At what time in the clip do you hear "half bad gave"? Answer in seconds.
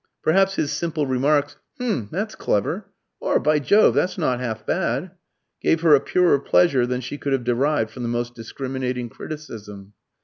4.39-5.81